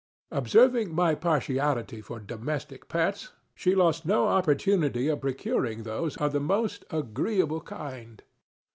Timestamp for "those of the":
5.83-6.39